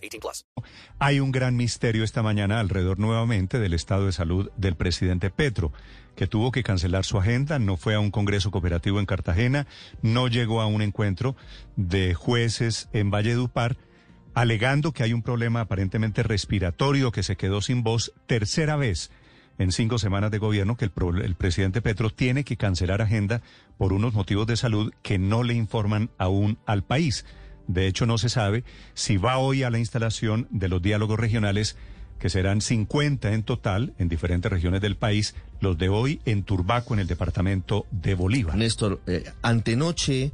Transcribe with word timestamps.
18 0.00 0.20
plus. 0.20 0.46
Hay 0.98 1.20
un 1.20 1.32
gran 1.32 1.56
misterio 1.56 2.04
esta 2.04 2.22
mañana 2.22 2.60
alrededor 2.60 2.98
nuevamente 2.98 3.58
del 3.58 3.74
estado 3.74 4.06
de 4.06 4.12
salud 4.12 4.50
del 4.56 4.76
presidente 4.76 5.30
Petro, 5.30 5.72
que 6.16 6.26
tuvo 6.26 6.52
que 6.52 6.62
cancelar 6.62 7.04
su 7.04 7.18
agenda, 7.18 7.58
no 7.58 7.76
fue 7.76 7.94
a 7.94 8.00
un 8.00 8.10
congreso 8.10 8.50
cooperativo 8.50 9.00
en 9.00 9.06
Cartagena, 9.06 9.66
no 10.02 10.28
llegó 10.28 10.60
a 10.60 10.66
un 10.66 10.82
encuentro 10.82 11.36
de 11.76 12.14
jueces 12.14 12.88
en 12.92 13.10
Valledupar, 13.10 13.76
alegando 14.34 14.92
que 14.92 15.02
hay 15.02 15.12
un 15.12 15.22
problema 15.22 15.62
aparentemente 15.62 16.22
respiratorio, 16.22 17.12
que 17.12 17.22
se 17.22 17.36
quedó 17.36 17.62
sin 17.62 17.82
voz 17.82 18.12
tercera 18.26 18.76
vez 18.76 19.10
en 19.60 19.72
cinco 19.72 19.98
semanas 19.98 20.30
de 20.30 20.38
gobierno 20.38 20.76
que 20.76 20.86
el, 20.86 20.92
el, 21.22 21.34
presidente 21.34 21.82
Petro 21.82 22.08
tiene 22.08 22.44
que 22.44 22.56
cancelar 22.56 23.02
agenda 23.02 23.42
por 23.76 23.92
unos 23.92 24.14
motivos 24.14 24.46
de 24.46 24.56
salud 24.56 24.92
que 25.02 25.18
no 25.18 25.42
le 25.42 25.52
informan 25.52 26.10
aún 26.16 26.58
al 26.64 26.82
país. 26.82 27.26
De 27.72 27.86
hecho, 27.86 28.06
no 28.06 28.18
se 28.18 28.28
sabe 28.28 28.64
si 28.94 29.16
va 29.16 29.38
hoy 29.38 29.62
a 29.62 29.70
la 29.70 29.78
instalación 29.78 30.48
de 30.50 30.68
los 30.68 30.82
diálogos 30.82 31.18
regionales, 31.18 31.76
que 32.18 32.28
serán 32.28 32.60
50 32.60 33.32
en 33.32 33.42
total 33.44 33.94
en 33.98 34.08
diferentes 34.08 34.50
regiones 34.50 34.80
del 34.80 34.96
país, 34.96 35.34
los 35.60 35.78
de 35.78 35.88
hoy 35.88 36.20
en 36.24 36.42
Turbaco, 36.42 36.94
en 36.94 37.00
el 37.00 37.06
departamento 37.06 37.86
de 37.90 38.14
Bolívar. 38.14 38.56
Néstor, 38.56 39.00
eh, 39.06 39.24
antenoche 39.42 40.32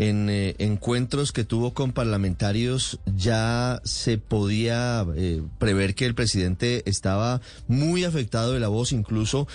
en 0.00 0.30
eh, 0.30 0.54
encuentros 0.58 1.30
que 1.30 1.44
tuvo 1.44 1.74
con 1.74 1.92
parlamentarios 1.92 3.00
ya 3.04 3.82
se 3.84 4.16
podía 4.16 5.04
eh, 5.14 5.42
prever 5.58 5.94
que 5.94 6.06
el 6.06 6.14
presidente 6.14 6.82
estaba 6.86 7.42
muy 7.68 8.04
afectado 8.04 8.54
de 8.54 8.60
la 8.60 8.68
voz, 8.68 8.92
incluso 8.92 9.46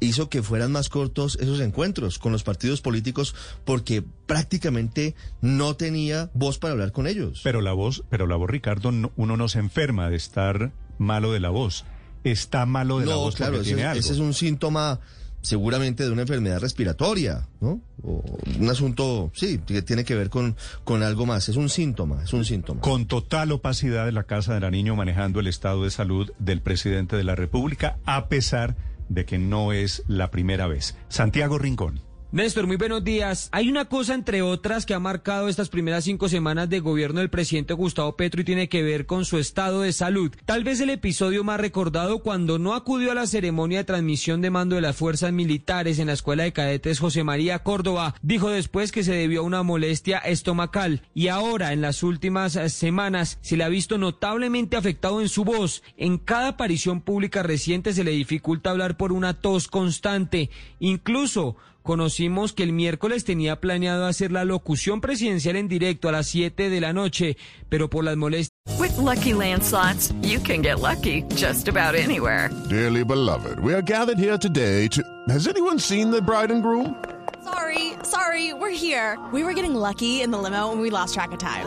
hizo 0.00 0.28
que 0.28 0.42
fueran 0.42 0.72
más 0.72 0.88
cortos 0.88 1.38
esos 1.40 1.60
encuentros 1.60 2.18
con 2.18 2.32
los 2.32 2.42
partidos 2.42 2.80
políticos 2.80 3.34
porque 3.64 4.02
prácticamente 4.26 5.14
no 5.40 5.76
tenía 5.76 6.30
voz 6.34 6.58
para 6.58 6.72
hablar 6.72 6.92
con 6.92 7.06
ellos. 7.06 7.40
Pero 7.42 7.60
la 7.60 7.72
voz, 7.72 8.04
pero 8.10 8.26
la 8.26 8.36
voz, 8.36 8.50
Ricardo, 8.50 8.92
no, 8.92 9.12
uno 9.16 9.36
no 9.36 9.48
se 9.48 9.58
enferma 9.58 10.10
de 10.10 10.16
estar 10.16 10.72
malo 10.98 11.32
de 11.32 11.40
la 11.40 11.50
voz. 11.50 11.84
Está 12.24 12.66
malo 12.66 12.98
de 12.98 13.06
no, 13.06 13.10
la 13.12 13.16
voz 13.16 13.36
claro, 13.36 13.52
porque 13.52 13.68
ese, 13.68 13.74
tiene 13.74 13.88
algo. 13.88 14.00
ese 14.00 14.12
es 14.12 14.18
un 14.18 14.34
síntoma 14.34 15.00
seguramente 15.42 16.02
de 16.04 16.10
una 16.10 16.22
enfermedad 16.22 16.58
respiratoria, 16.58 17.46
¿no? 17.60 17.80
O 18.02 18.24
un 18.58 18.68
asunto, 18.68 19.30
sí, 19.32 19.60
que 19.64 19.80
tiene 19.80 20.04
que 20.04 20.16
ver 20.16 20.28
con, 20.28 20.56
con 20.82 21.04
algo 21.04 21.24
más. 21.24 21.48
Es 21.48 21.54
un 21.54 21.68
síntoma, 21.68 22.24
es 22.24 22.32
un 22.32 22.44
síntoma. 22.44 22.80
Con 22.80 23.06
total 23.06 23.52
opacidad 23.52 24.06
de 24.06 24.12
la 24.12 24.24
Casa 24.24 24.54
de 24.54 24.60
la 24.60 24.72
Niño 24.72 24.96
manejando 24.96 25.38
el 25.38 25.46
estado 25.46 25.84
de 25.84 25.90
salud 25.90 26.32
del 26.40 26.62
presidente 26.62 27.16
de 27.16 27.22
la 27.22 27.36
República, 27.36 27.98
a 28.06 28.26
pesar 28.28 28.74
de 28.74 28.86
que 29.24 29.38
no 29.38 29.72
es 29.72 30.02
la 30.06 30.30
primera 30.30 30.66
vez. 30.66 30.96
Santiago 31.08 31.58
Rincón. 31.58 32.00
Néstor, 32.32 32.66
muy 32.66 32.74
buenos 32.74 33.04
días. 33.04 33.48
Hay 33.52 33.68
una 33.68 33.84
cosa, 33.84 34.12
entre 34.12 34.42
otras, 34.42 34.84
que 34.84 34.94
ha 34.94 34.98
marcado 34.98 35.48
estas 35.48 35.68
primeras 35.68 36.02
cinco 36.02 36.28
semanas 36.28 36.68
de 36.68 36.80
gobierno 36.80 37.20
del 37.20 37.30
presidente 37.30 37.72
Gustavo 37.72 38.16
Petro 38.16 38.40
y 38.40 38.44
tiene 38.44 38.68
que 38.68 38.82
ver 38.82 39.06
con 39.06 39.24
su 39.24 39.38
estado 39.38 39.82
de 39.82 39.92
salud. 39.92 40.32
Tal 40.44 40.64
vez 40.64 40.80
el 40.80 40.90
episodio 40.90 41.44
más 41.44 41.60
recordado 41.60 42.18
cuando 42.18 42.58
no 42.58 42.74
acudió 42.74 43.12
a 43.12 43.14
la 43.14 43.28
ceremonia 43.28 43.78
de 43.78 43.84
transmisión 43.84 44.40
de 44.40 44.50
mando 44.50 44.74
de 44.74 44.82
las 44.82 44.96
fuerzas 44.96 45.32
militares 45.32 46.00
en 46.00 46.08
la 46.08 46.14
Escuela 46.14 46.42
de 46.42 46.52
Cadetes 46.52 46.98
José 46.98 47.22
María 47.22 47.60
Córdoba. 47.60 48.16
Dijo 48.22 48.50
después 48.50 48.90
que 48.90 49.04
se 49.04 49.14
debió 49.14 49.42
a 49.42 49.44
una 49.44 49.62
molestia 49.62 50.18
estomacal 50.18 51.02
y 51.14 51.28
ahora, 51.28 51.72
en 51.72 51.80
las 51.80 52.02
últimas 52.02 52.54
semanas, 52.72 53.38
se 53.40 53.56
le 53.56 53.62
ha 53.62 53.68
visto 53.68 53.98
notablemente 53.98 54.76
afectado 54.76 55.20
en 55.20 55.28
su 55.28 55.44
voz. 55.44 55.84
En 55.96 56.18
cada 56.18 56.48
aparición 56.48 57.02
pública 57.02 57.44
reciente 57.44 57.92
se 57.92 58.02
le 58.02 58.10
dificulta 58.10 58.70
hablar 58.70 58.96
por 58.96 59.12
una 59.12 59.40
tos 59.40 59.68
constante. 59.68 60.50
Incluso 60.80 61.56
conocimos 61.86 62.52
que 62.52 62.64
el 62.64 62.72
miércoles 62.72 63.24
tenía 63.24 63.60
planeado 63.60 64.04
hacer 64.04 64.32
la 64.32 64.44
locución 64.44 65.00
presidencial 65.00 65.56
en 65.56 65.68
directo 65.68 66.10
a 66.10 66.12
las 66.12 66.26
7 66.26 66.68
de 66.68 66.80
la 66.80 66.92
noche, 66.92 67.38
pero 67.70 67.88
por 67.88 68.04
las 68.04 68.16
molestias. 68.18 68.52
With 68.78 68.98
lucky 68.98 69.32
landslots, 69.32 70.12
you 70.20 70.38
can 70.40 70.60
get 70.60 70.80
lucky 70.80 71.22
just 71.34 71.68
about 71.68 71.94
anywhere. 71.94 72.50
Dearly 72.68 73.04
beloved, 73.04 73.60
we 73.60 73.72
are 73.72 73.80
gathered 73.80 74.18
here 74.18 74.36
today 74.36 74.88
to. 74.88 75.02
Has 75.30 75.48
anyone 75.48 75.78
seen 75.78 76.10
the 76.10 76.20
bride 76.20 76.50
and 76.50 76.62
groom? 76.62 76.94
Sorry, 77.42 77.94
sorry, 78.02 78.52
we're 78.52 78.76
here. 78.76 79.16
We 79.32 79.44
were 79.44 79.54
getting 79.54 79.74
lucky 79.74 80.20
in 80.20 80.30
the 80.30 80.38
limo 80.38 80.72
and 80.72 80.80
we 80.82 80.90
lost 80.90 81.14
track 81.14 81.32
of 81.32 81.38
time. 81.38 81.66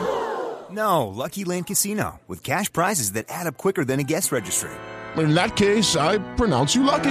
No, 0.70 1.08
Lucky 1.08 1.44
Land 1.44 1.66
Casino, 1.66 2.20
with 2.28 2.44
cash 2.44 2.72
prizes 2.72 3.12
that 3.12 3.26
add 3.28 3.48
up 3.48 3.56
quicker 3.56 3.84
than 3.84 3.98
a 3.98 4.04
guest 4.04 4.30
registry. 4.30 4.70
In 5.16 5.34
that 5.34 5.56
case, 5.56 5.96
I 5.96 6.18
pronounce 6.36 6.76
you 6.76 6.84
lucky. 6.84 7.10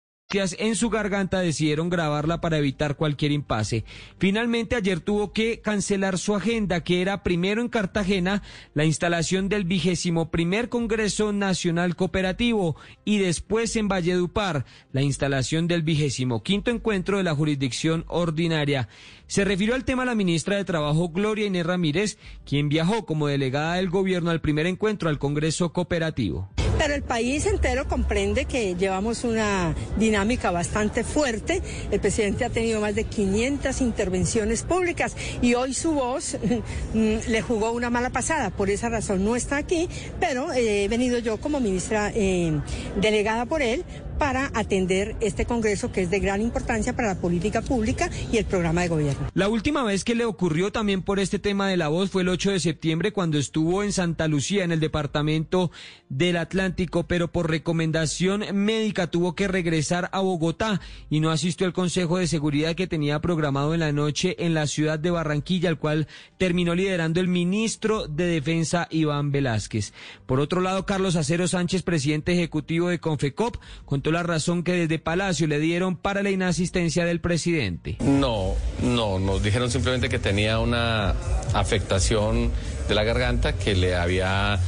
En 0.33 0.75
su 0.75 0.89
garganta 0.89 1.39
decidieron 1.39 1.89
grabarla 1.89 2.39
para 2.39 2.57
evitar 2.57 2.95
cualquier 2.95 3.31
impasse. 3.33 3.83
Finalmente 4.17 4.75
ayer 4.75 5.01
tuvo 5.01 5.33
que 5.33 5.59
cancelar 5.59 6.17
su 6.17 6.35
agenda, 6.35 6.83
que 6.83 7.01
era 7.01 7.23
primero 7.23 7.61
en 7.61 7.67
Cartagena 7.67 8.41
la 8.73 8.85
instalación 8.85 9.49
del 9.49 9.65
vigésimo 9.65 10.31
primer 10.31 10.69
Congreso 10.69 11.33
Nacional 11.33 11.95
Cooperativo 11.95 12.77
y 13.03 13.17
después 13.17 13.75
en 13.75 13.89
Valledupar 13.89 14.65
la 14.93 15.01
instalación 15.01 15.67
del 15.67 15.83
vigésimo 15.83 16.43
quinto 16.43 16.71
encuentro 16.71 17.17
de 17.17 17.23
la 17.23 17.35
jurisdicción 17.35 18.05
ordinaria. 18.07 18.87
Se 19.27 19.43
refirió 19.43 19.75
al 19.75 19.85
tema 19.85 20.05
la 20.05 20.15
ministra 20.15 20.55
de 20.55 20.65
Trabajo 20.65 21.09
Gloria 21.09 21.45
Inés 21.45 21.65
Ramírez, 21.65 22.17
quien 22.45 22.69
viajó 22.69 23.05
como 23.05 23.27
delegada 23.27 23.75
del 23.75 23.89
gobierno 23.89 24.29
al 24.29 24.41
primer 24.41 24.65
encuentro 24.65 25.09
al 25.09 25.19
Congreso 25.19 25.73
Cooperativo. 25.73 26.49
Pero 26.81 26.95
el 26.95 27.03
país 27.03 27.45
entero 27.45 27.87
comprende 27.87 28.45
que 28.45 28.73
llevamos 28.73 29.23
una 29.23 29.75
dinámica 29.99 30.49
bastante 30.49 31.03
fuerte. 31.03 31.61
El 31.91 31.99
presidente 31.99 32.43
ha 32.43 32.49
tenido 32.49 32.81
más 32.81 32.95
de 32.95 33.03
500 33.03 33.81
intervenciones 33.81 34.63
públicas 34.63 35.15
y 35.43 35.53
hoy 35.53 35.75
su 35.75 35.91
voz 35.91 36.37
le 36.95 37.41
jugó 37.43 37.71
una 37.71 37.91
mala 37.91 38.09
pasada. 38.09 38.49
Por 38.49 38.71
esa 38.71 38.89
razón 38.89 39.23
no 39.23 39.35
está 39.35 39.57
aquí, 39.57 39.89
pero 40.19 40.51
he 40.53 40.87
venido 40.87 41.19
yo 41.19 41.37
como 41.37 41.59
ministra 41.59 42.11
eh, 42.15 42.59
delegada 42.99 43.45
por 43.45 43.61
él 43.61 43.85
para 44.21 44.51
atender 44.53 45.15
este 45.19 45.47
Congreso 45.47 45.91
que 45.91 46.03
es 46.03 46.11
de 46.11 46.19
gran 46.19 46.43
importancia 46.43 46.95
para 46.95 47.07
la 47.07 47.19
política 47.19 47.63
pública 47.63 48.07
y 48.31 48.37
el 48.37 48.45
programa 48.45 48.83
de 48.83 48.87
gobierno. 48.87 49.27
La 49.33 49.49
última 49.49 49.81
vez 49.83 50.03
que 50.03 50.13
le 50.13 50.25
ocurrió 50.25 50.71
también 50.71 51.01
por 51.01 51.19
este 51.19 51.39
tema 51.39 51.67
de 51.67 51.75
la 51.75 51.87
voz 51.87 52.11
fue 52.11 52.21
el 52.21 52.29
8 52.29 52.51
de 52.51 52.59
septiembre 52.59 53.13
cuando 53.13 53.39
estuvo 53.39 53.81
en 53.81 53.91
Santa 53.91 54.27
Lucía, 54.27 54.63
en 54.63 54.71
el 54.71 54.79
departamento 54.79 55.71
del 56.07 56.37
Atlántico, 56.37 57.07
pero 57.07 57.31
por 57.31 57.49
recomendación 57.49 58.45
médica 58.53 59.07
tuvo 59.07 59.33
que 59.33 59.47
regresar 59.47 60.07
a 60.11 60.19
Bogotá 60.19 60.81
y 61.09 61.19
no 61.19 61.31
asistió 61.31 61.65
al 61.65 61.73
Consejo 61.73 62.19
de 62.19 62.27
Seguridad 62.27 62.75
que 62.75 62.85
tenía 62.85 63.21
programado 63.21 63.73
en 63.73 63.79
la 63.79 63.91
noche 63.91 64.35
en 64.37 64.53
la 64.53 64.67
ciudad 64.67 64.99
de 64.99 65.09
Barranquilla, 65.09 65.69
al 65.69 65.79
cual 65.79 66.07
terminó 66.37 66.75
liderando 66.75 67.21
el 67.21 67.27
ministro 67.27 68.05
de 68.07 68.25
Defensa 68.25 68.87
Iván 68.91 69.31
Velázquez. 69.31 69.93
Por 70.27 70.39
otro 70.39 70.61
lado, 70.61 70.85
Carlos 70.85 71.15
Acero 71.15 71.47
Sánchez, 71.47 71.81
presidente 71.81 72.33
ejecutivo 72.33 72.89
de 72.89 72.99
Confecop, 72.99 73.57
contó 73.85 74.10
la 74.11 74.23
razón 74.23 74.63
que 74.63 74.73
desde 74.73 74.99
Palacio 74.99 75.47
le 75.47 75.59
dieron 75.59 75.95
para 75.95 76.23
la 76.23 76.29
inasistencia 76.29 77.05
del 77.05 77.21
presidente. 77.21 77.97
No, 77.99 78.55
no, 78.81 79.19
nos 79.19 79.41
dijeron 79.41 79.71
simplemente 79.71 80.09
que 80.09 80.19
tenía 80.19 80.59
una 80.59 81.15
afectación 81.53 82.51
de 82.87 82.95
la 82.95 83.03
garganta 83.03 83.53
que 83.53 83.75
le 83.75 83.95
había, 83.95 84.59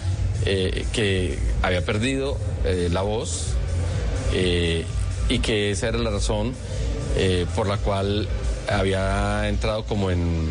eh, 0.46 0.86
que 0.94 1.38
había 1.62 1.86
perdido 1.86 2.38
eh, 2.66 2.90
la 2.92 3.02
voz 3.02 3.54
eh, 4.34 4.86
y 5.30 5.40
que 5.40 5.72
esa 5.72 5.90
era 5.90 5.98
la 5.98 6.12
razón 6.12 6.54
por 7.56 7.68
la 7.68 7.78
cual 7.78 8.28
había 8.68 9.48
entrado 9.48 9.86
como 9.86 10.10
en 10.10 10.48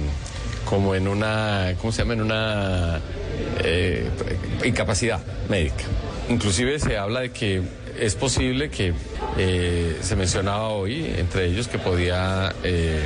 como 0.64 0.94
en 0.94 1.08
una, 1.08 1.74
¿cómo 1.80 1.90
se 1.90 2.02
llama? 2.02 2.14
En 2.14 2.22
una 2.22 3.00
incapacidad 4.64 5.20
médica. 5.48 5.84
Inclusive 6.28 6.78
se 6.78 6.96
habla 6.96 7.20
de 7.20 7.32
que 7.32 7.62
es 7.98 8.14
posible 8.14 8.70
que 8.70 8.94
eh, 9.38 9.98
se 10.00 10.16
mencionaba 10.16 10.68
hoy, 10.68 11.14
entre 11.18 11.46
ellos, 11.46 11.68
que 11.68 11.78
podía 11.78 12.54
eh, 12.62 13.02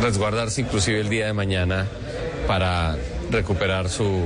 resguardarse 0.00 0.60
inclusive 0.60 1.00
el 1.00 1.08
día 1.08 1.26
de 1.26 1.32
mañana 1.32 1.86
para 2.46 2.96
recuperar 3.30 3.88
su, 3.88 4.22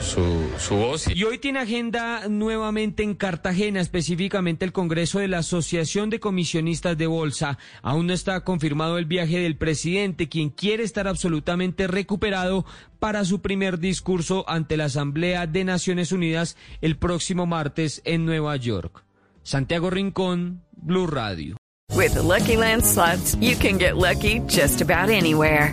su, 0.00 0.50
su 0.58 0.74
voz. 0.76 1.08
Y 1.14 1.24
hoy 1.24 1.38
tiene 1.38 1.60
agenda 1.60 2.28
nuevamente 2.28 3.02
en 3.02 3.14
Cartagena, 3.14 3.80
específicamente 3.80 4.64
el 4.64 4.72
Congreso 4.72 5.18
de 5.18 5.28
la 5.28 5.38
Asociación 5.38 6.10
de 6.10 6.20
Comisionistas 6.20 6.96
de 6.96 7.06
Bolsa. 7.06 7.58
Aún 7.82 8.06
no 8.06 8.12
está 8.12 8.42
confirmado 8.44 8.98
el 8.98 9.06
viaje 9.06 9.38
del 9.38 9.56
presidente, 9.56 10.28
quien 10.28 10.50
quiere 10.50 10.82
estar 10.82 11.08
absolutamente 11.08 11.86
recuperado 11.86 12.64
para 12.98 13.24
su 13.24 13.40
primer 13.40 13.78
discurso 13.78 14.44
ante 14.48 14.76
la 14.76 14.86
Asamblea 14.86 15.46
de 15.46 15.64
Naciones 15.64 16.12
Unidas 16.12 16.56
el 16.80 16.96
próximo 16.96 17.46
martes 17.46 18.02
en 18.04 18.24
Nueva 18.24 18.56
York. 18.56 19.04
Santiago 19.42 19.90
Rincón, 19.90 20.62
Blue 20.72 21.06
Radio. 21.06 21.56
With 21.92 22.14
the 22.14 22.22
Lucky 22.22 22.56
Land 22.56 22.84
slots, 22.84 23.36
you 23.36 23.56
can 23.56 23.78
get 23.78 23.96
lucky 23.96 24.40
just 24.48 24.80
about 24.80 25.10
anywhere. 25.10 25.72